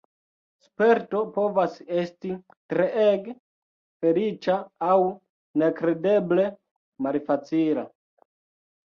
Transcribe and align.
Sperto 0.67 1.19
povas 1.33 1.73
esti 2.03 2.31
treege 2.73 3.35
feliĉa 4.05 4.55
aŭ 4.87 4.95
nekredeble 5.65 6.47
malfacila. 7.09 7.85